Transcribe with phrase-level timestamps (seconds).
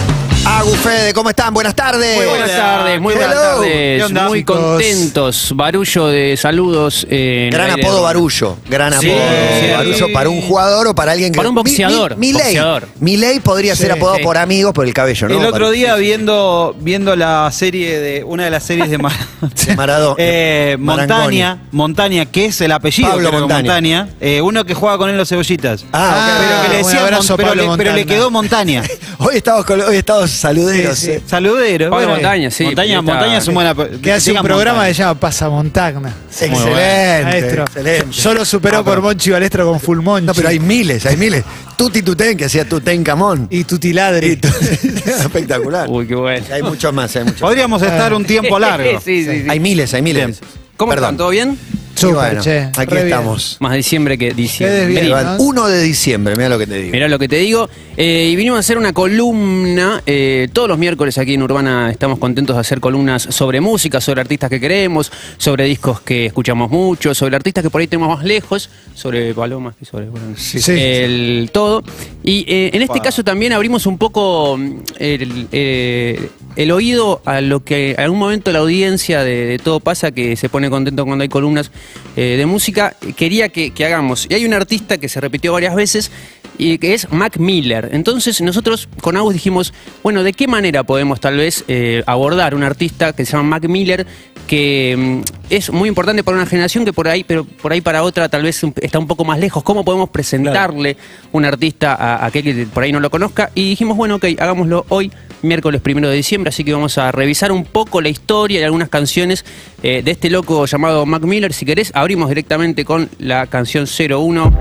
[0.43, 1.53] Agu Fede, ¿cómo están?
[1.53, 2.17] Buenas tardes.
[2.17, 3.41] Muy buenas tardes, muy buenas Hello.
[3.41, 3.97] tardes.
[3.99, 4.59] ¿Qué onda, muy chicos?
[4.59, 5.51] contentos.
[5.55, 7.05] Barullo de saludos.
[7.11, 7.87] eh, en Gran el aire.
[7.87, 8.57] apodo Barullo.
[8.67, 9.23] Gran Sí, apodo
[9.61, 9.71] sí.
[9.71, 11.37] Barullo para un jugador o para alguien que.
[11.37, 12.43] Para un boxeador, Mi, mi, Milei.
[12.55, 12.87] boxeador.
[12.99, 14.23] Milei podría ser apodado Sí.
[14.23, 15.33] por amigos por el cabello, ¿no?
[15.35, 15.71] el otro Barullo.
[15.71, 20.15] día viendo viendo la serie de una de las series de, Mar- De.
[20.17, 23.61] Eh, Montaña, Montaña, que es el apellido Pablo creo, Montaña.
[23.61, 25.85] Montaña, eh, uno que juega con él los cebollitas.
[25.93, 26.39] Ah, ok.
[26.39, 28.15] pero que le un decían abrazo Mon- pero, Pablo le, pero le Montaña.
[28.17, 28.83] quedó Montaña.
[29.19, 30.97] Hoy estamos, con, hoy estamos saluderos.
[30.97, 31.11] Sí, sí.
[31.13, 31.21] eh.
[31.25, 31.89] Saludero.
[31.89, 32.13] Pablo bueno.
[32.21, 32.63] Montaña, sí.
[32.65, 36.13] Montaña, Está- Montaña es un buen Que hace un programa que se llama Pasamontagna.
[36.29, 37.23] Excelente.
[37.23, 37.63] Maestro.
[37.63, 38.07] Excelente.
[38.11, 40.25] Solo superó Ah, por Monchi Balestro con Full Monchi.
[40.27, 41.43] No, pero hay miles, hay miles.
[41.77, 43.47] Tuti Tuten, que hacía Tuten Camón.
[43.49, 44.39] Y Tutiladri.
[45.05, 45.87] Espectacular.
[45.89, 46.45] Uy, qué bueno.
[46.51, 47.49] Hay muchos más, hay muchos más.
[47.49, 48.99] Podríamos estar un tiempo largo.
[49.03, 49.47] sí, sí, sí.
[49.49, 50.39] Hay miles, hay miles.
[50.77, 51.05] ¿Cómo Perdón.
[51.05, 51.17] están?
[51.17, 51.57] ¿Todo bien?
[52.01, 52.69] Súper, bueno, che.
[52.77, 53.57] aquí Re estamos.
[53.59, 54.85] Más diciembre que Qué diciembre.
[54.87, 55.15] desviado.
[55.15, 55.37] Vení.
[55.37, 55.43] ¿no?
[55.43, 56.91] 1 de diciembre, mira lo que te digo.
[56.91, 57.69] Mirá lo que te digo.
[57.97, 60.01] Eh, y vinimos a hacer una columna.
[60.05, 64.21] eh, todos los miércoles aquí en Urbana estamos contentos de hacer columnas sobre música, sobre
[64.21, 68.25] artistas que queremos, sobre discos que escuchamos mucho, sobre artistas que por ahí tenemos más
[68.25, 70.59] lejos, sobre palomas y sobre bueno, sí.
[70.71, 71.83] el todo.
[72.23, 77.41] Y eh, en este caso también abrimos un poco mm, el, eh, el oído a
[77.41, 81.05] lo que en algún momento la audiencia de, de Todo Pasa, que se pone contento
[81.05, 81.71] cuando hay columnas
[82.15, 84.27] eh, de música, quería que, que hagamos.
[84.29, 86.11] Y hay un artista que se repitió varias veces
[86.57, 87.89] y que es Mac Miller.
[87.91, 92.63] Entonces nosotros con Agus dijimos, bueno, ¿de qué manera podemos tal vez eh, abordar un
[92.63, 94.05] artista que se llama Mac Miller
[94.47, 98.03] que mm, es muy importante para una generación que por ahí, pero por ahí para
[98.03, 99.63] otra tal vez está un poco más lejos?
[99.63, 100.97] ¿Cómo podemos presentarle
[101.31, 103.51] un artista a, a aquel que por ahí no lo conozca?
[103.55, 105.11] Y dijimos, bueno, ok, hagámoslo hoy,
[105.43, 108.89] miércoles primero de diciembre, así que vamos a revisar un poco la historia y algunas
[108.89, 109.45] canciones
[109.83, 111.53] eh, de este loco llamado Mac Miller.
[111.53, 114.57] Si querés, abrimos directamente con la canción 01.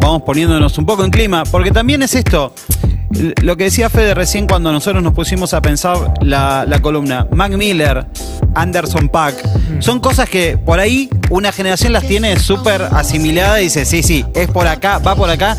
[0.00, 2.54] Vamos poniéndonos un poco en clima, porque también es esto.
[3.42, 7.52] Lo que decía Fede recién cuando nosotros nos pusimos a pensar la, la columna, Mac
[7.52, 8.04] Miller,
[8.54, 9.36] Anderson Pack,
[9.80, 14.24] son cosas que por ahí una generación las tiene súper asimiladas y dice, sí, sí,
[14.34, 15.56] es por acá, va por acá,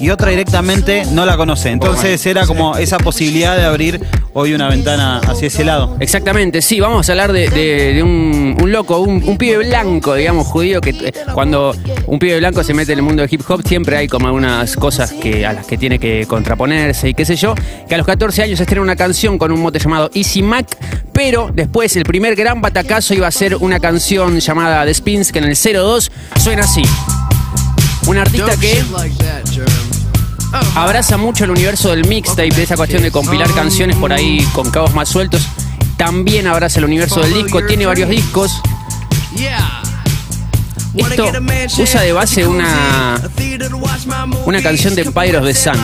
[0.00, 1.70] y otra directamente no la conoce.
[1.70, 4.00] Entonces era como esa posibilidad de abrir
[4.32, 5.96] hoy una ventana hacia ese lado.
[6.00, 10.90] Exactamente, sí, vamos a hablar de, un, loco, un, un pibe blanco, digamos, judío, que
[10.90, 11.74] eh, cuando
[12.06, 14.76] un pibe blanco se mete en el mundo del hip hop, siempre hay como algunas
[14.76, 17.54] cosas que, a las que tiene que contraponerse y qué sé yo,
[17.88, 20.66] que a los 14 años estrena una canción con un mote llamado Easy Mac,
[21.12, 25.38] pero después el primer gran batacazo iba a ser una canción llamada The Spins, que
[25.38, 26.82] en el 02 suena así.
[28.06, 28.82] Un artista que
[30.74, 34.70] abraza mucho el universo del mixtape, de esa cuestión de compilar canciones por ahí con
[34.70, 35.42] cabos más sueltos.
[35.96, 38.52] También abraza el universo del disco, tiene varios discos.
[40.96, 41.24] Esto
[41.82, 43.20] usa de base una,
[44.46, 45.02] una canción de
[45.36, 45.74] of the Sun.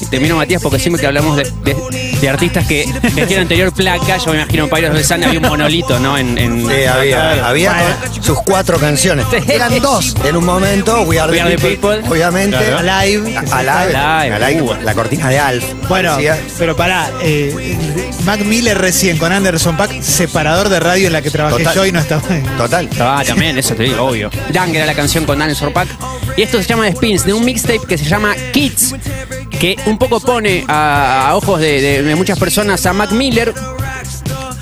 [0.00, 2.84] Y termino Matías porque siempre que hablamos de, de- de artistas que
[3.30, 6.16] la anterior placa, yo me imagino Empire of the Sun había un monolito, ¿no?
[6.18, 7.72] En, en- Sí, había, había
[8.12, 9.26] con sus cuatro canciones.
[9.48, 11.02] Eran dos en un momento.
[11.02, 12.10] We Are the, We Are the people, People.
[12.10, 12.56] obviamente.
[12.56, 13.36] Alive.
[13.38, 14.74] Alive, Alive, Alive, uh.
[14.82, 15.64] la cortina de Alf.
[15.88, 17.76] Bueno, Decía, pero pará, eh,
[18.24, 21.74] Mac Miller recién con Anderson Pack, separador de radio en la que trabajé Total.
[21.74, 22.22] yo y no estaba.
[22.58, 22.88] Total.
[23.00, 24.30] Ah, también, eso te digo, obvio.
[24.50, 25.88] Dan, que era la canción con Dan Sorpak.
[26.36, 28.94] Y esto se llama The Spins, de un mixtape que se llama Kids,
[29.60, 33.54] que un poco pone a, a ojos de, de- de muchas personas a Mac Miller.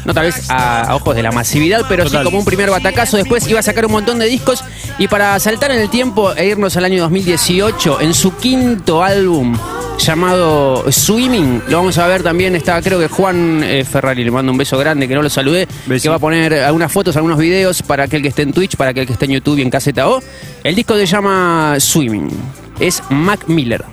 [0.04, 3.16] No tal vez a, a ojos de la masividad, pero sí como un primer batacazo.
[3.18, 4.64] Después iba a sacar un montón de discos.
[4.98, 9.54] Y para saltar en el tiempo e irnos al año 2018, en su quinto álbum
[9.98, 12.56] llamado Swimming, lo vamos a ver también.
[12.56, 15.68] Está, creo que Juan eh, Ferrari, le mando un beso grande, que no lo saludé,
[16.02, 18.92] que va a poner algunas fotos, algunos videos para aquel que esté en Twitch, para
[18.92, 20.22] aquel que esté en YouTube y en Caseta O.
[20.64, 22.30] El disco se llama Swimming.
[22.80, 23.84] Es Mac Miller.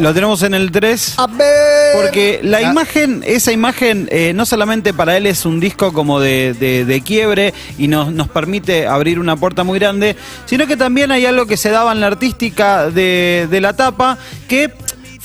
[0.00, 1.14] Lo tenemos en el 3.
[1.18, 1.96] A ver.
[1.96, 6.54] Porque la imagen, esa imagen, eh, no solamente para él es un disco como de,
[6.54, 11.10] de- de quiebre y nos, nos permite abrir una puerta muy grande, sino que también
[11.12, 14.18] hay algo que se daba en la artística de, de la tapa,
[14.48, 14.70] que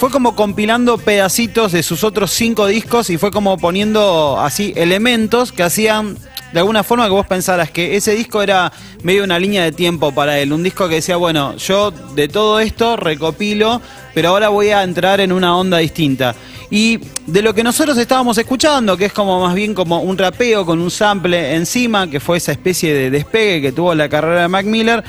[0.03, 5.53] fue como compilando pedacitos de sus otros cinco discos y fue como poniendo así elementos
[5.53, 6.17] que hacían
[6.51, 10.13] de alguna forma que vos pensaras que ese disco era medio una línea de tiempo
[10.13, 13.81] para él, un disco que decía, bueno, yo de todo esto recopilo,
[14.13, 16.35] pero ahora voy a entrar en una onda distinta.
[16.69, 20.65] Y de lo que nosotros estábamos escuchando, que es como más bien como un rapeo
[20.65, 24.47] con un sample encima, que fue esa especie de despegue que tuvo la carrera de
[24.49, 25.01] Mac Miller,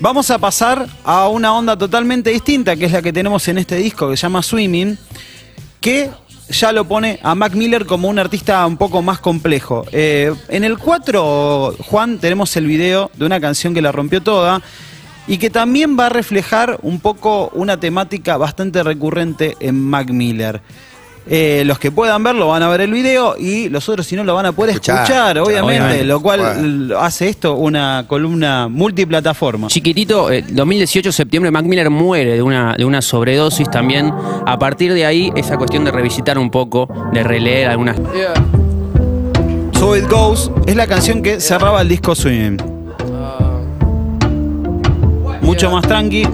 [0.00, 3.76] vamos a pasar a una onda totalmente distinta, que es la que tenemos en este
[3.76, 4.98] disco, que se llama Swimming,
[5.80, 6.10] que
[6.48, 9.84] ya lo pone a Mac Miller como un artista un poco más complejo.
[9.92, 14.62] Eh, en el 4, Juan, tenemos el video de una canción que la rompió toda
[15.26, 20.60] y que también va a reflejar un poco una temática bastante recurrente en Mac Miller.
[21.28, 24.24] Eh, los que puedan verlo van a ver el video y los otros si no
[24.24, 26.04] lo van a poder escuchar, Escuchar, obviamente, obviamente.
[26.04, 26.98] lo cual Bueno.
[26.98, 29.68] hace esto una columna multiplataforma.
[29.68, 34.12] Chiquitito, eh, 2018, septiembre, Mac Miller muere de una, de una sobredosis también.
[34.46, 37.96] A partir de ahí, esa cuestión de revisitar un poco, de releer algunas.
[39.78, 42.56] So It Goes es la canción que cerraba el disco Swing.
[45.42, 46.26] Mucho más tranqui.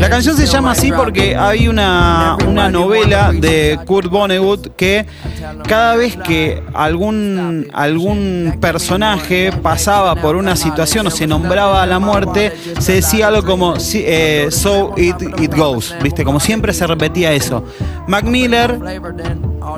[0.00, 5.06] La canción se llama así porque hay una, una novela de Kurt Vonnegut que
[5.68, 11.98] cada vez que algún, algún personaje pasaba por una situación o se nombraba a la
[11.98, 16.24] muerte, se decía algo como "Sí, eh, So it, it goes, ¿viste?
[16.24, 17.64] Como siempre se repetía eso.
[18.06, 18.78] Mac Miller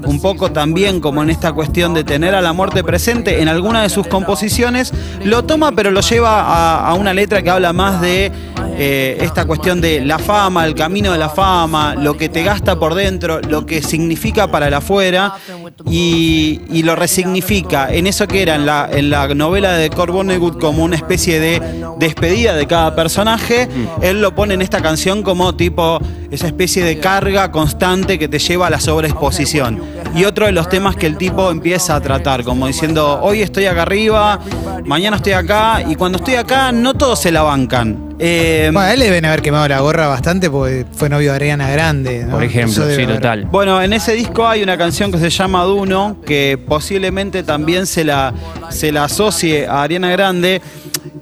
[0.04, 3.82] un poco también como en esta cuestión de tener a la muerte presente en alguna
[3.82, 4.92] de sus composiciones,
[5.24, 8.32] lo toma pero lo lleva a, a una letra que habla más de
[8.76, 12.78] eh, esta cuestión de la fama, el camino de la fama, lo que te gasta
[12.78, 15.34] por dentro, lo que significa para el afuera
[15.90, 20.12] y, y lo resignifica en eso que era en la, en la novela de Kurt
[20.12, 21.60] Vonnegut como una especie de
[21.98, 23.68] despedida de cada personaje,
[24.02, 26.00] él lo pone en esta canción como tipo
[26.30, 29.82] esa especie de carga constante que te lleva a la sobreexposición.
[30.14, 33.66] Y otro de los temas que el tipo empieza a tratar, como diciendo, hoy estoy
[33.66, 34.40] acá arriba,
[34.84, 38.08] mañana estoy acá, y cuando estoy acá no todos se la bancan.
[38.20, 41.36] Eh, Bueno, a él le deben haber quemado la gorra bastante porque fue novio de
[41.36, 42.24] Ariana Grande.
[42.24, 42.32] ¿no?
[42.32, 43.44] Por ejemplo, sí, haber- total.
[43.44, 48.02] Bueno, en ese disco hay una canción que se llama Duno, que posiblemente también se
[48.04, 48.32] la,
[48.70, 50.60] se la asocie a Ariana Grande.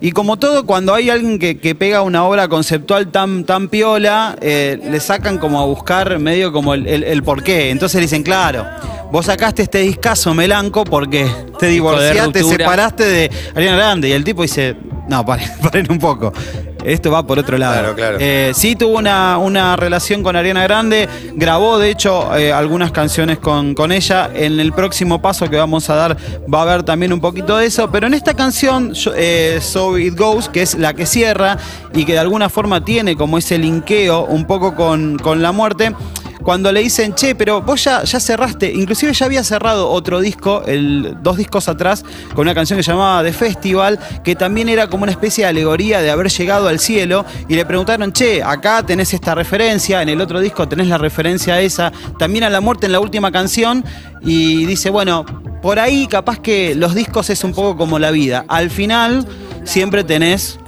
[0.01, 4.37] Y como todo, cuando hay alguien que, que pega una obra conceptual tan, tan piola,
[4.41, 7.71] eh, le sacan como a buscar medio como el, el- el porqué.
[7.71, 8.67] Entonces le dicen, claro,
[9.11, 11.27] vos sacaste este discazo melanco porque
[11.59, 14.09] te divorciaste, te separaste de Ariana Grande.
[14.09, 14.77] Y el tipo dice,
[15.09, 16.33] no, paren, paren un poco.
[16.87, 17.75] Esto va por otro lado.
[17.75, 18.17] Claro, claro.
[18.21, 23.39] Eh, sí tuvo una, una relación con Ariana Grande, grabó de hecho eh, algunas canciones
[23.39, 24.31] con, con ella.
[24.33, 26.17] En el próximo paso que vamos a dar
[26.53, 30.17] va a haber también un poquito de eso, pero en esta canción, eh, So It
[30.17, 31.59] Goes, que es la que cierra
[31.93, 35.93] y que de alguna forma tiene como ese linkeo un poco con, con la muerte.
[36.43, 41.17] Cuando le dicen, che, pero vos ya, cerraste, inclusive ya había cerrado otro disco, el,
[41.23, 42.05] dos discos atrás,
[42.35, 45.51] con una canción que se llamaba The Festival, que también era como una especie de
[45.51, 50.09] alegoría de haber llegado al cielo, y le preguntaron, che, acá tenés esta referencia, en
[50.09, 53.33] el otro disco tenés la referencia a esa, también a la muerte en la última
[53.33, 53.85] canción,
[54.21, 55.25] y dice, bueno,
[55.63, 59.27] por ahí capaz que los discos es un poco como la vida, al final
[59.65, 60.59] siempre tenés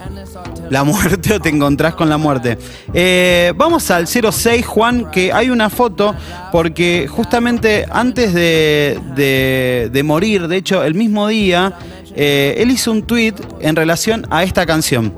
[0.70, 2.58] la muerte o te encontrás con la muerte.
[2.92, 6.14] Eh, vamos al 06, Juan, que hay una foto,
[6.52, 11.74] porque justamente antes de, de- morir, de hecho, el mismo día,
[12.14, 15.12] eh, él hizo un tweet en relación a esta canción.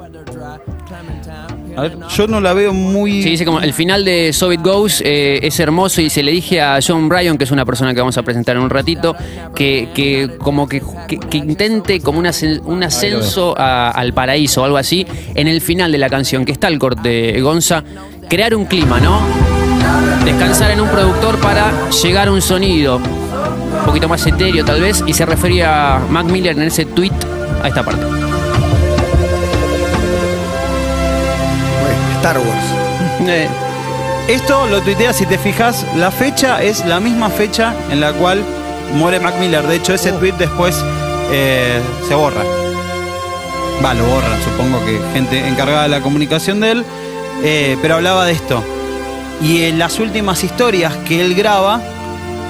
[1.77, 3.23] A ver, yo no la veo muy...
[3.23, 6.33] Sí, dice como el final de So It Goes eh, es hermoso y se le
[6.33, 9.15] dije a John Bryan, que es una persona que vamos a presentar en un ratito,
[9.55, 15.07] que, como que, que- intente como un, ascen- un ascenso al paraíso o algo así
[15.35, 17.83] en el final de la canción, que está el corte, Gonza,
[18.29, 19.21] crear un clima, ¿no?
[20.25, 25.03] Descansar en un productor para llegar a un sonido un poquito más etéreo tal vez,
[25.07, 27.13] y se refería a Mac Miller en ese tweet
[27.63, 28.03] a esta parte.
[32.21, 32.65] Star Wars.
[33.27, 33.49] Eh,
[34.29, 38.45] Esto lo tuitea, si te fijas, la fecha es la misma fecha en la cual
[38.95, 39.67] muere Mac Miller.
[39.67, 40.77] De hecho, ese tweet después
[41.33, 42.43] eh, se borra.
[43.83, 46.85] Va, lo borran, supongo que gente encargada de la comunicación de él.
[47.43, 48.63] Eh, pero hablaba de esto.
[49.43, 51.81] Y en las últimas historias que él graba,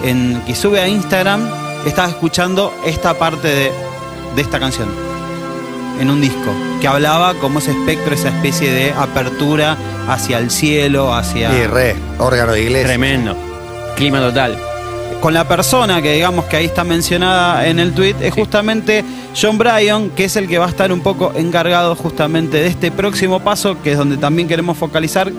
[0.05, 1.49] en, que sube a Instagram,
[1.87, 3.73] estaba escuchando esta parte de,
[4.35, 4.89] de esta canción.
[5.99, 6.53] En un disco.
[6.81, 9.77] Que hablaba como ese espectro, esa especie de apertura
[10.09, 12.87] hacia el cielo, hacia Y re, órgano de iglesia.
[12.87, 13.37] tremendo.
[13.97, 14.57] Clima total.
[15.21, 19.05] con la persona que digamos que ahí está mencionada en el tweet es justamente
[19.39, 22.91] John Bryan, que es el que va a estar un poco encargado justamente de este
[22.91, 25.31] próximo paso, que es donde también queremos focalizar,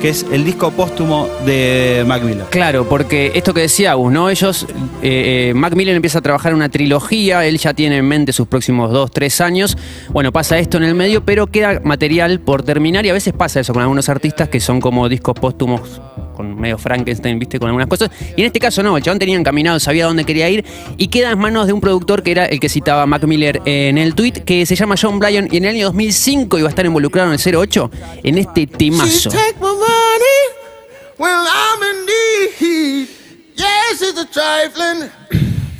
[0.00, 2.22] que es el disco póstumo de Mac.
[2.50, 4.30] Claro, porque esto que decía Agus, ¿no?
[4.30, 4.66] Ellos,
[5.02, 8.90] eh, eh, Mac empieza a trabajar una trilogía, él ya tiene en mente sus próximos
[8.92, 9.76] dos, tres años.
[10.10, 13.60] Bueno, pasa esto en el medio, pero queda material por terminar y a veces pasa
[13.60, 16.00] eso con algunos artistas que son como discos póstumos
[16.40, 18.10] con medio Frankenstein, viste, con algunas cosas.
[18.34, 20.64] Y en este caso no, el chabón tenía encaminado, sabía dónde quería ir
[20.96, 23.98] y queda en manos de un productor que era el que citaba Mac Miller en
[23.98, 26.86] el tweet, que se llama John Bryan y en el año 2005 iba a estar
[26.86, 27.90] involucrado en el 08
[28.22, 29.30] en este temazo.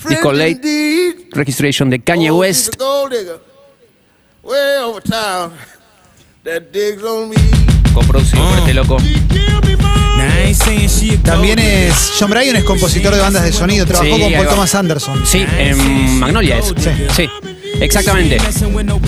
[0.08, 1.28] Disco Late.
[1.32, 2.76] Registration de Kanye Oh, West.
[4.42, 5.52] Way over town.
[6.44, 7.69] That digs on me.
[7.92, 8.96] Coproducido por este loco.
[11.22, 12.12] También es.
[12.18, 13.86] John Bryan es compositor de bandas de sonido.
[13.86, 14.50] Trabajó Sí, con ahí Paul va.
[14.50, 15.22] Thomas Anderson.
[15.26, 16.66] Sí, en Magnolia es.
[16.76, 16.90] Sí.
[17.16, 17.28] Sí.
[17.80, 18.38] Exactamente.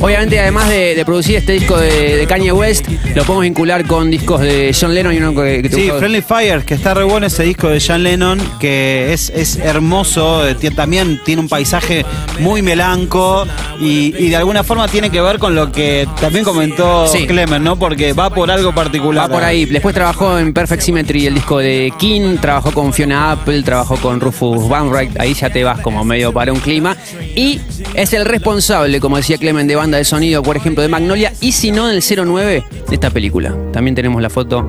[0.01, 4.11] Obviamente, además de, de producir este disco de, de Kanye West, lo podemos vincular con
[4.11, 5.91] discos de John Lennon y uno que, que Sí.
[5.99, 10.47] Friendly Fire, que está re bueno ese disco de John Lennon, que es, es hermoso,
[10.49, 12.05] eh, también tiene un paisaje
[12.41, 13.47] muy melanco
[13.81, 17.27] y, y de alguna forma tiene que ver con lo que también comentó Sí.
[17.27, 17.79] Clemen, ¿no?
[17.79, 19.31] Porque va por algo particular.
[19.31, 19.65] Va por ahí.
[19.67, 24.21] Después trabajó en Perfect Symmetry, el disco de King, trabajó con Fiona Apple, trabajó con
[24.21, 26.97] Rufus Wainwright, ahí ya te vas como medio para un clima.
[27.35, 27.61] Y
[27.95, 28.62] es el responsable,
[29.01, 32.03] como decía Clemen, de banda de sonido, por ejemplo, de Magnolia, y si no, del
[32.03, 33.55] 09 de esta película.
[33.73, 34.67] También tenemos la foto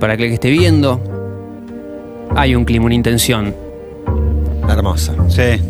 [0.00, 1.00] para que el que esté viendo.
[2.34, 3.54] Hay un clima, una intención.
[4.68, 5.14] Hermosa.
[5.28, 5.60] Sí.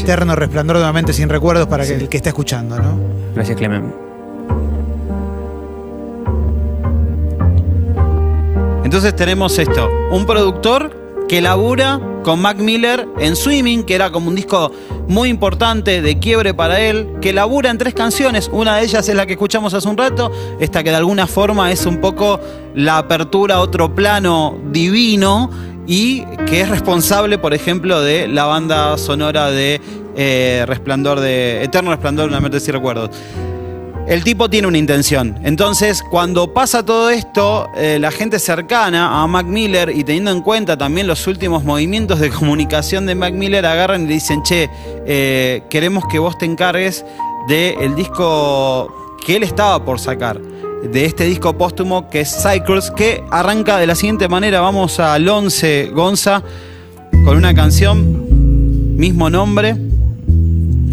[0.00, 2.98] Eterno resplandor de una mente sin recuerdos para que el que está escuchando, ¿no?
[3.34, 3.92] Gracias, Clemen.
[8.84, 14.28] Entonces tenemos esto, un productor que labura con Mac Miller en Swimming, que era como
[14.28, 14.72] un disco
[15.08, 19.14] muy importante de quiebre para él, que labura en tres canciones, una de ellas es
[19.14, 22.40] la que escuchamos hace un rato, esta que de alguna forma es un poco
[22.74, 25.50] la apertura a otro plano divino
[25.86, 29.80] y que es responsable, por ejemplo, de la banda sonora de
[30.16, 33.10] eh, Resplandor de Eterno Resplandor de una mente sin recuerdos.
[34.06, 35.38] El tipo tiene una intención.
[35.44, 40.42] Entonces, cuando pasa todo esto, eh, la gente cercana a Mac Miller y teniendo en
[40.42, 44.68] cuenta también los últimos movimientos de comunicación de Mac Miller, agarran y le dicen, che,
[45.06, 47.04] eh, queremos que vos te encargues
[47.48, 48.92] del disco
[49.24, 50.38] que él estaba por sacar.
[50.38, 54.60] De este disco póstumo que es Cycles, que arranca de la siguiente manera.
[54.60, 56.42] Vamos al 11 Gonza
[57.24, 59.83] con una canción, mismo nombre.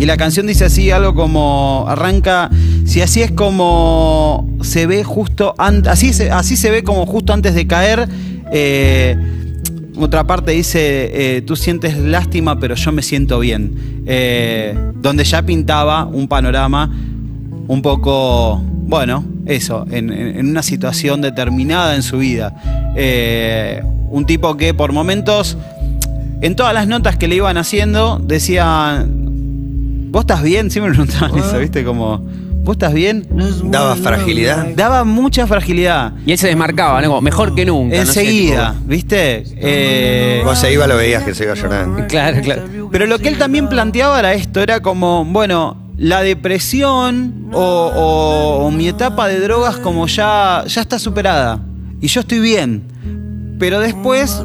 [0.02, 2.50] Y la canción dice así, algo como arranca,
[2.86, 7.68] si así es como se ve justo así así se ve como justo antes de
[7.68, 8.10] caer.
[8.52, 9.16] eh,
[10.00, 14.02] otra parte dice, eh, tú sientes lástima, pero yo me siento bien.
[14.08, 16.92] Eh, donde ya pintaba un panorama
[17.68, 22.56] un poco, bueno, eso, en, una situación determinada en su vida.
[24.10, 25.60] Un tipo que por momentos,
[26.42, 29.06] en todas las notas que le iban haciendo, decía,
[30.12, 30.70] ¿vos estás bien?
[30.70, 31.84] Siempre me preguntaban eso, ¿viste?
[31.84, 32.20] Como,
[32.64, 33.28] ¿vos estás bien?
[33.66, 34.68] Daba fragilidad.
[34.76, 36.14] Daba mucha fragilidad.
[36.26, 37.08] Y él se desmarcaba, ¿no?
[37.08, 37.98] Como, Mejor que nunca.
[37.98, 39.44] no sé, Enseguida, ¿viste?
[39.58, 41.96] Eh, Vos se iba, lo veías que se iba llorando.
[41.98, 42.64] tipo- Claro, claro.
[42.92, 47.60] Pero lo que él también planteaba era esto, era como, bueno, la depresión o,
[47.96, 51.60] o- o mi etapa de drogas como ya, ya está superada
[52.02, 52.84] y yo estoy bien.
[53.60, 54.44] Pero después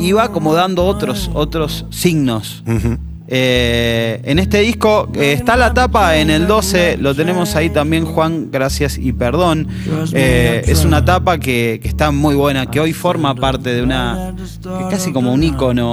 [0.00, 2.62] iba como dando otros, otros signos.
[2.66, 2.98] Ujú.
[3.32, 8.04] Eh, en este disco eh, está la tapa en el 12, lo tenemos ahí también,
[8.04, 9.68] Juan, gracias y perdón.
[10.12, 14.34] Eh, es una tapa que, que está muy buena, que hoy forma parte de una.
[14.62, 15.44] que casi como un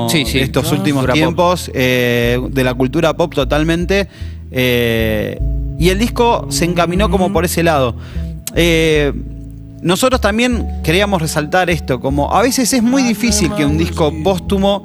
[0.10, 0.40] Sí, sí.
[0.40, 4.08] de estos últimos Cultura tiempos, de la cultura pop totalmente.
[4.52, 7.96] Y el disco se encaminó como por ese lado.
[9.84, 14.84] Nosotros también queríamos resaltar esto, como a veces es muy difícil que un disco póstumo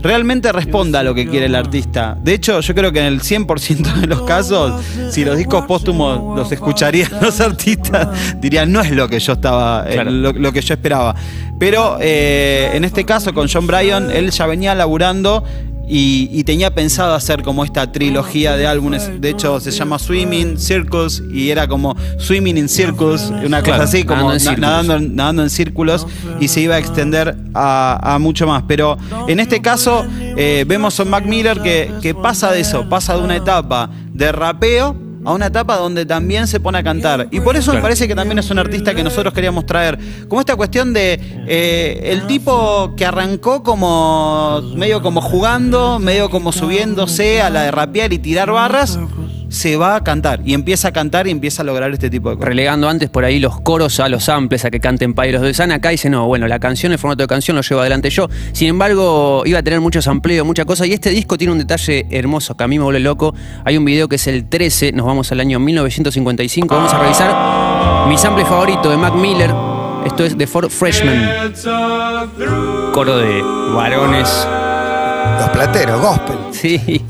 [0.00, 2.16] realmente responda a lo que quiere el artista.
[2.22, 6.36] De hecho, yo creo que en el 100% de los casos, si los discos póstumos
[6.36, 8.08] los escucharían los artistas,
[8.40, 11.14] dirían, no es lo que yo estaba, eh, lo que yo esperaba.
[11.58, 15.44] Pero eh, en este caso, con John Bryan, él ya venía laburando
[15.88, 19.20] y, y tenía pensado hacer como esta trilogía de álbumes.
[19.20, 23.82] De hecho, se llama Swimming, Circles, y era como Swimming in Circles, una cosa Claro,
[23.84, 26.06] así, como nadando en nadando, nadando en círculos,
[26.40, 28.64] y se iba a extender a, a mucho más.
[28.66, 33.16] Pero en este caso, eh, vemos a Mac Miller que, que pasa de eso, pasa
[33.16, 37.28] de una etapa de rapeo a una etapa donde también se pone a cantar.
[37.30, 39.98] Y por eso me parece que también es un artista que nosotros queríamos traer.
[40.28, 46.52] Como esta cuestión de eh, el tipo que arrancó como medio como jugando, medio como
[46.52, 48.98] subiéndose a la de rapear y tirar barras,
[49.48, 50.40] se va a cantar.
[50.44, 52.48] Y empieza a cantar y empieza a lograr este tipo de cosas.
[52.48, 55.72] relegando antes por ahí los coros a los samples, a que canten Pairos de San.
[55.72, 58.28] Acá dice, no, bueno, la canción, el formato de canción lo llevo adelante yo.
[58.52, 60.86] Sin embargo, iba a tener mucho sampleo, mucha cosa.
[60.86, 63.34] Y este disco tiene un detalle hermoso que a mí me vuelve loco.
[63.64, 66.74] Hay un video que es el 13, nos vamos al año 1955.
[66.74, 69.50] Vamos a revisar mi sample favorito de Mac Miller.
[70.06, 71.28] Esto es The Four Freshmen.
[72.92, 73.42] Coro de
[73.74, 74.46] varones.
[75.40, 76.36] Los plateros, gospel.
[76.52, 77.04] Sí.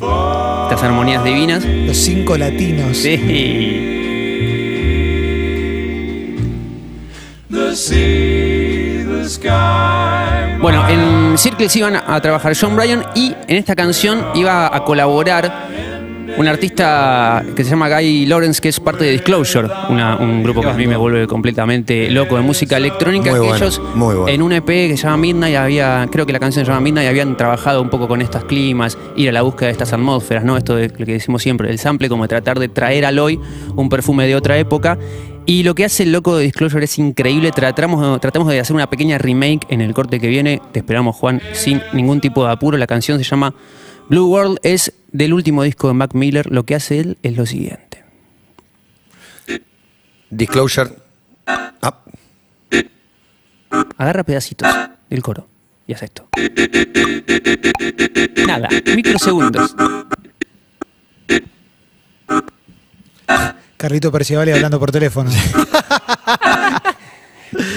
[0.68, 1.64] Estas armonías divinas.
[1.64, 2.94] Los cinco latinos.
[2.98, 3.16] Sí.
[10.60, 15.68] Bueno, en Circles iban a trabajar John Bryan y en esta canción iba a colaborar
[16.37, 20.61] un artista que se llama Guy Lawrence, que es parte de Disclosure, una- un grupo
[20.61, 23.30] que a mí me vuelve completamente loco de música electrónica.
[23.30, 24.28] Muy que bueno, ellos muy bueno.
[24.28, 27.08] en un EP que se llama Midnight había, creo que la canción se llama Midnight,
[27.08, 30.56] habían trabajado un poco con estos climas, ir a la búsqueda de estas atmósferas, ¿no?
[30.56, 33.38] Esto de lo que decimos siempre, el sample, como tratar de traer al hoy
[33.75, 34.99] un perfume de otra época.
[35.47, 37.50] Y lo que hace el loco de Disclosure es increíble.
[37.52, 40.61] Tratamos, tratamos de hacer una pequeña remake en el corte que viene.
[40.73, 42.76] Te esperamos, Juan, sin ningún tipo de apuro.
[42.76, 43.54] La canción se llama
[44.11, 46.50] Blue World, es del último disco de Mac Miller.
[46.50, 48.04] Lo que hace él es lo siguiente.
[50.30, 50.90] Disclosure.
[51.46, 51.72] Ah,
[53.96, 54.68] Agarra pedacitos
[55.10, 55.48] del coro
[55.86, 56.28] y hace esto.
[58.46, 59.74] Nada, microsegundos.
[63.76, 65.30] Carlito Perciavale hablando por teléfono.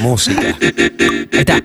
[0.01, 0.41] música.
[0.41, 1.61] Ahí está.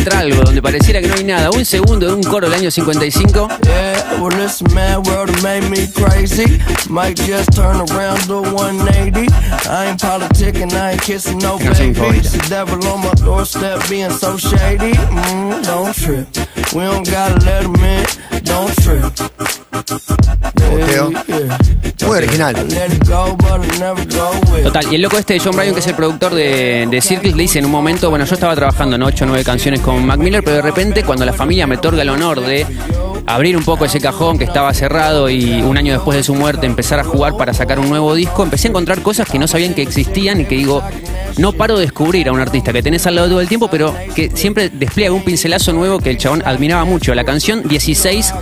[0.00, 1.50] Encuentra algo donde pareciera que no hay nada.
[1.50, 3.48] Un segundo de un coro del año 55.
[3.64, 6.58] Yeah, well, this mad world made me crazy.
[6.88, 9.30] Might just turn around to 180.
[9.68, 12.30] I ain't politicking, I ain't kissing no favorita.
[12.30, 14.92] The devil on my doorstep being so shady.
[14.92, 16.28] Mm, don't trip.
[16.72, 18.06] We don't gotta let him in.
[18.44, 20.19] Don't trip.
[22.06, 22.54] Muy original.
[24.62, 27.36] Total, y el loco este de John Bryan, que es el productor de, de Circles,
[27.36, 30.04] le dice en un momento, bueno, yo estaba trabajando en 8 o 9 canciones con
[30.04, 32.66] Mac Miller, pero de repente cuando la familia me otorga el honor de
[33.26, 36.66] abrir un poco ese cajón que estaba cerrado y un año después de su muerte
[36.66, 39.74] empezar a jugar para sacar un nuevo disco, empecé a encontrar cosas que no sabían
[39.74, 40.82] que existían y que digo,
[41.36, 43.94] no paro de descubrir a un artista que tenés al lado todo el tiempo, pero
[44.14, 47.14] que siempre despliega un pincelazo nuevo que el chabón admiraba mucho.
[47.14, 48.34] La canción 16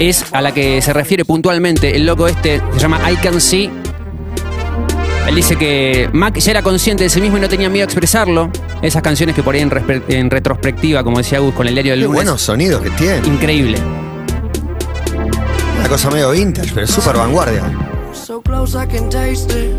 [0.00, 3.70] es a la que se refiere puntualmente el loco este, se llama I Can See.
[5.28, 7.86] Él dice que Mac ya era consciente de sí mismo y no tenía miedo a
[7.86, 8.50] expresarlo.
[8.80, 12.06] Esas canciones que por ahí en, retrospectiva, como decía Gus con el diario del Qué
[12.06, 12.16] lunes.
[12.16, 13.26] buenos sonidos que tiene.
[13.28, 13.78] Increíble.
[15.78, 17.62] Una cosa medio vintage, pero súper vanguardia.
[18.12, 19.74] So close I can taste it.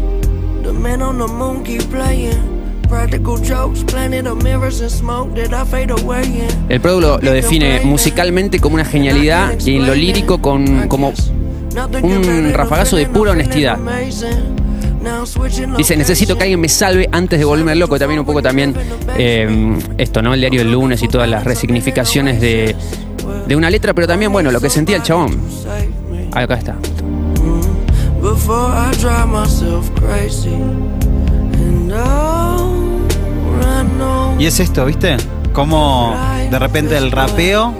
[0.63, 2.50] The man on the keep playing.
[2.91, 6.47] Practical jokes, planet of mirrors and smoke that I fade away in.
[6.67, 11.13] El Produ lo, lo define musicalmente como una genialidad y en lo lírico con, como
[12.04, 13.77] un rafagazo de pura honestidad.
[15.77, 17.97] Dice, necesito que alguien me salve antes de volverme loco.
[17.97, 18.75] También un poco también
[19.17, 20.34] eh, esto, ¿no?
[20.34, 22.75] El diario del lunes y todas las resignificaciones de,
[23.47, 25.39] de una letra, pero también, bueno, lo que sentía el chabón.
[26.34, 26.75] Ah, Acá está.
[28.21, 30.54] Before I drive myself crazy.
[30.54, 32.80] And I know
[34.39, 35.17] Y es esto, ¿viste?
[35.53, 36.15] Como
[36.49, 37.73] de repente el rapeo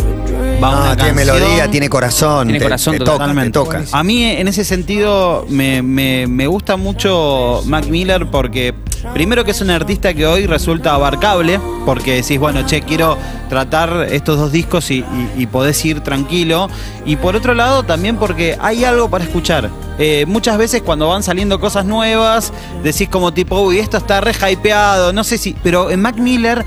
[0.64, 1.16] va a una Ah, tiene canción.
[1.16, 2.48] melodía, tiene corazón.
[2.48, 3.52] Tiene te- corazón te, toca, te Totalmente.
[3.52, 3.84] toca.
[3.92, 8.74] A mí en ese sentido me, me- me gusta mucho Mac Miller porque
[9.14, 13.18] primero que es un artista que hoy resulta abarcable, porque decís, bueno, che, quiero
[13.50, 15.04] tratar estos dos discos y,
[15.38, 16.70] y- podés ir tranquilo.
[17.06, 19.70] Y por otro lado también porque hay algo para escuchar.
[20.00, 24.34] Eh, muchas veces cuando van saliendo cosas nuevas, decís como tipo, uy, esto está re
[24.34, 25.56] hypeado, no sé si...
[25.62, 26.64] Pero en Mac Miller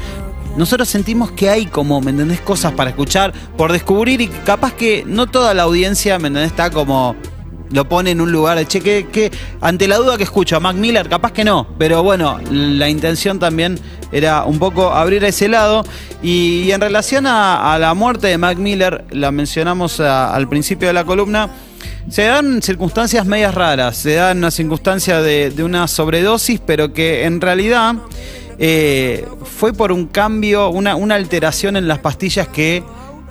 [0.56, 2.40] nosotros sentimos que hay como, ¿me entendés?
[2.40, 6.52] Cosas para escuchar, por descubrir y capaz que no toda la audiencia, ¿me entendés?
[6.52, 7.16] Está como,
[7.70, 10.76] lo pone en un lugar che, que, que ante la duda que escucho a Mac
[10.76, 13.78] Miller, capaz que no, pero bueno, la intención también
[14.12, 15.84] era un poco abrir ese lado.
[16.22, 20.94] Y, en relación a, la muerte de Mac Miller, la mencionamos a- al principio de
[20.94, 21.50] la columna,
[22.08, 27.24] se dan circunstancias medias raras, se dan una circunstancia de, de una sobredosis, pero que
[27.24, 27.94] en realidad
[28.58, 32.84] eh, fue por un cambio, una, una alteración en las pastillas que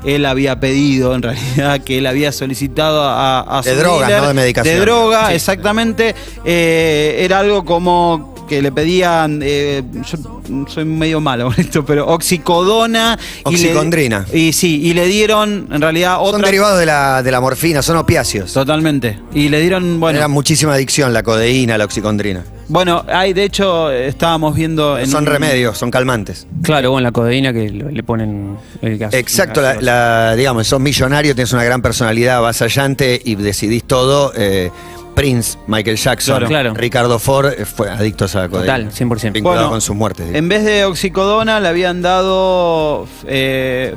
[0.06, 4.22] él había pedido, en realidad, que él había solicitado a, a De su dealer.
[4.22, 4.76] no de medicación.
[4.76, 5.36] De droga, Sí.
[5.36, 6.16] exactamente.
[6.46, 12.08] Eh, era algo como que le pedían, eh, yo soy medio malo con esto, pero
[12.08, 13.18] oxicodona.
[13.46, 14.26] y le- Oxicondrina.
[14.34, 16.46] Y, sí, y le dieron, en realidad, Son otra...
[16.48, 18.54] derivados de la, de la morfina, son opiáceos.
[18.54, 19.20] Totalmente.
[19.34, 20.18] Y le dieron, bueno...
[20.20, 22.44] Era muchísima adicción la codeína, la oxicondrina.
[22.70, 24.98] Bueno, hay, de hecho, estábamos viendo.
[24.98, 26.48] En Son un- remedios, son calmantes.
[26.64, 29.14] Claro, bueno, la codeína que le ponen el gas.
[29.14, 29.86] Exacto, la, gaseosa.
[29.86, 34.32] la- digamos, sos millonario, tienes una gran personalidad avasallante y decidís todo.
[34.36, 34.72] eh,
[35.16, 36.48] Prince, Michael Jackson, Claro.
[36.48, 36.74] Claro.
[36.74, 38.90] Ricardo Ford eh, fue adictos a la codeína.
[38.90, 39.32] Total, 100%.
[39.32, 40.34] Vinculado Bueno, con sus muertes.
[40.34, 43.96] En vez de oxicodona le habían dado eh,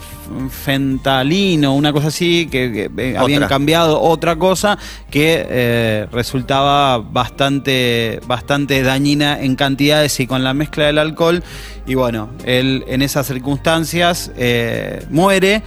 [0.50, 3.48] fentalino, una cosa así, que, que, eh, habían Otra.
[3.48, 4.78] cambiado otra cosa
[5.10, 11.42] que eh, resultaba bastante, bastante dañina en cantidades y con la mezcla del alcohol.
[11.86, 15.62] Y bueno, él en esas circunstancias eh, muere.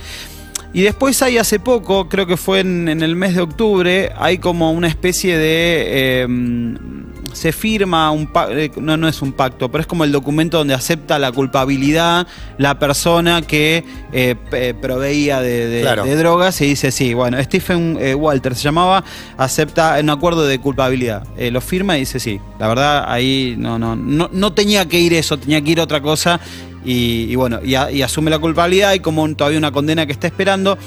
[0.74, 4.38] Y después hay hace poco, creo que fue en, en el mes de octubre, hay
[4.38, 6.24] como una especie de...
[6.24, 6.28] eh,
[7.34, 10.74] se firma un pacto, no, no es un pacto, pero es como el documento donde
[10.74, 12.26] acepta la culpabilidad
[12.58, 14.36] la persona que eh,
[14.82, 16.06] proveía de, de- Claro.
[16.06, 19.04] de drogas y dice, sí, bueno, Stephen eh, Walter se llamaba,
[19.38, 21.24] acepta un acuerdo de culpabilidad.
[21.38, 25.00] Eh, lo firma y dice, sí, la verdad ahí no, no, no, no tenía que
[25.00, 26.40] ir eso, tenía que ir otra cosa
[26.86, 30.06] y, y bueno, y, a- y asume la culpabilidad y como un- todavía una condena
[30.06, 30.78] que está esperando.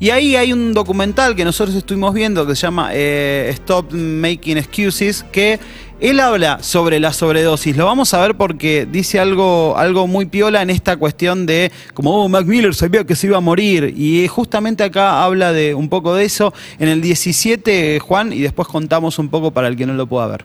[0.00, 4.58] Y ahí hay un documental que nosotros estuvimos viendo que se llama eh, Stop Making
[4.58, 5.58] Excuses, que
[6.00, 7.76] él habla sobre la sobredosis.
[7.76, 12.10] Lo vamos a ver porque dice algo, algo muy piola en esta cuestión de como,
[12.24, 13.94] oh, Mac Miller sabía que se iba a morir.
[13.96, 16.52] Y justamente acá habla de un poco de eso.
[16.80, 20.26] En el 17, Juan, y después contamos un poco para el que no lo pueda
[20.26, 20.44] ver.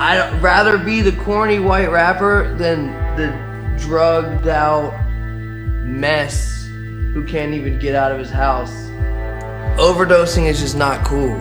[0.00, 3.28] I'd rather be the corny white rapper than the
[3.78, 4.92] drugged out
[5.84, 8.72] mess who can't even get out of his house.
[9.78, 11.38] Overdosing is just not cool.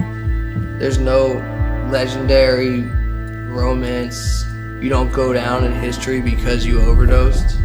[0.79, 1.33] There's no
[1.91, 2.81] legendary
[3.49, 4.45] romance.
[4.81, 7.57] You don't go down in history because you overdosed.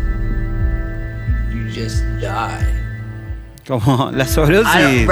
[1.50, 2.81] You just die.
[3.80, 5.06] Como la sobredosis.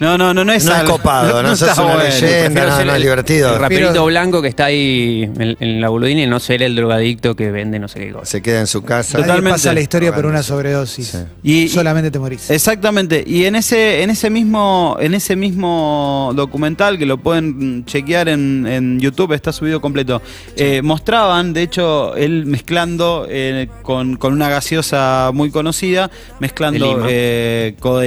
[0.00, 2.08] No, no, no, no es No es algo- copado, no sos está una bueno.
[2.10, 2.30] leyenda.
[2.38, 3.54] Prefiero no, ser no es el- divertido.
[3.54, 6.76] El raperito Pero- blanco que está ahí en, en la boludina y no ser el
[6.76, 8.24] drogadicto que vende no sé qué cosa.
[8.26, 9.14] Se queda en su casa.
[9.18, 9.54] Nadie Totalmente.
[9.54, 11.08] pasa la historia por una sobredosis.
[11.08, 11.18] Sí.
[11.42, 12.50] Y- Solamente te morís.
[12.50, 18.28] Exactamente, y en ese, en ese mismo, en ese mismo documental que lo pueden chequear
[18.28, 20.22] en, en YouTube, está subido completo,
[20.56, 26.86] eh, mostraban, de hecho, él mezclando eh, con, con una gaseosa muy conocida, De mezclando
[26.96, 27.06] Lima.
[27.08, 28.03] eh, codeína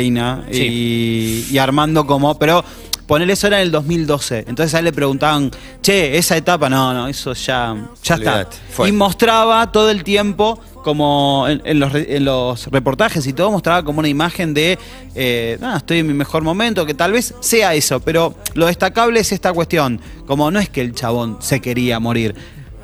[0.51, 1.45] Sí.
[1.49, 2.63] y, y armando como, pero
[3.07, 5.49] poner eso era en el 2012, entonces a él le preguntaban,
[5.81, 8.49] che, esa etapa, no, no, eso ya, ya está.
[8.69, 8.89] Fue.
[8.89, 13.51] Y mostraba todo el tiempo como en, en los, re- en los reportajes y todo
[13.51, 14.77] mostraba como una imagen de
[15.15, 19.19] eh, "Ah, estoy en mi mejor momento que tal vez sea eso pero lo destacable
[19.19, 22.35] es esta cuestión como no es que el chabón se quería morir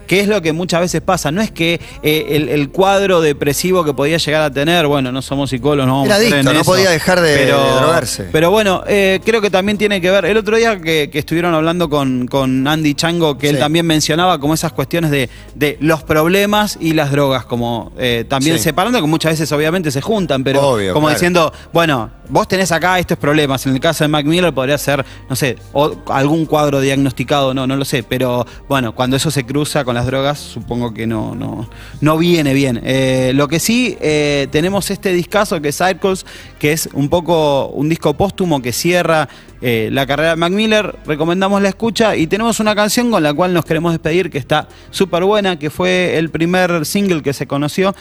[0.07, 3.83] que es lo que muchas veces pasa no es que eh, el, el cuadro depresivo
[3.83, 6.45] que podía llegar a tener bueno no somos psicólogos no vamos Era a adicto, en
[6.45, 8.29] no eso, podía dejar de- de drogarse.
[8.31, 10.25] pero bueno, eh, creo que también tiene que ver.
[10.25, 14.39] El otro día que, que estuvieron hablando con, con Andy Chango, que él también mencionaba
[14.39, 18.63] como esas cuestiones de, de los problemas y las drogas, como eh, también Sí.
[18.63, 21.15] separando, que muchas veces obviamente se juntan, pero Obvio, como claro.
[21.19, 23.65] diciendo, bueno, vos tenés acá estos problemas.
[23.65, 27.65] En el caso de Mac Miller podría ser, no sé, o algún cuadro diagnosticado, no,
[27.67, 31.35] no lo sé, pero bueno, cuando eso se cruza con las drogas, supongo que no,
[31.35, 31.69] no,
[32.01, 32.81] no viene bien.
[32.83, 36.25] Eh, lo que sí, eh, tenemos este discazo que es Circles,
[36.59, 39.29] que es un poco un disco póstumo que cierra
[39.63, 40.95] eh, la carrera de Mac Miller.
[41.07, 44.67] Recomendamos la escucha y tenemos una canción con la cual nos queremos despedir que está
[44.91, 47.95] súper buena, que fue el primer single que se conoció.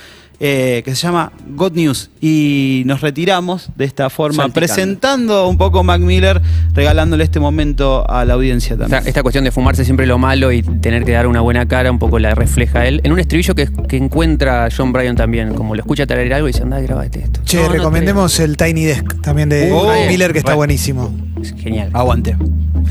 [0.45, 5.85] eh, que se llama God News y nos retiramos de esta forma presentando un poco
[5.85, 6.41] Mac Miller
[6.75, 10.51] regalándole este momento a la audiencia Esta, también esta cuestión de fumarse siempre lo malo
[10.51, 13.01] y tener que dar una buena cara, un poco la refleja él.
[13.05, 16.53] En un estribillo que, que encuentra John Bryan también, como lo escucha traer algo y
[16.53, 17.41] dice, anda, grabate esto.
[17.45, 20.73] Che, No, no recomendemos el Tiny Desk también de Uh, Miller, que está bueno.
[20.73, 21.15] buenísimo.
[21.55, 21.91] Es genial.
[21.93, 22.37] aguante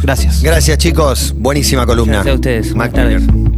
[0.01, 1.33] gracias Gracias, chicos.
[1.37, 2.23] Buenísima columna.
[2.23, 2.75] Gracias a ustedes.
[2.75, 3.51] Mac Buenas tardes.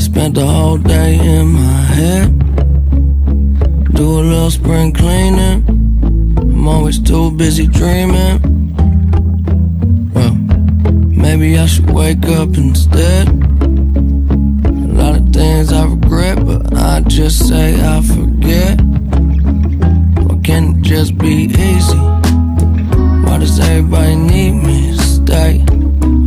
[0.00, 2.38] Spent the whole day in my head.
[3.94, 5.64] Do a little spring cleaning.
[6.38, 8.40] I'm always too busy dreaming.
[10.14, 10.34] Well,
[11.10, 13.28] maybe I should wake up instead.
[13.28, 18.80] A lot of things I regret, but I just say I forget.
[20.88, 21.98] Just be easy?
[23.24, 25.62] Why does everybody need me stay?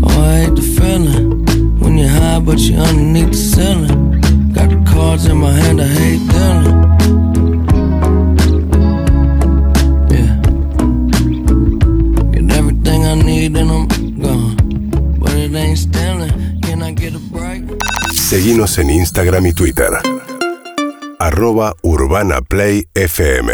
[0.03, 4.21] Oh, I hate the feeling when you're high, but you're underneath the ceiling.
[4.53, 6.81] Got the cards in my hand, I hate dealing.
[18.13, 19.89] Seguinos en Instagram y Twitter.
[21.19, 23.51] Arroba Urbana Play FM.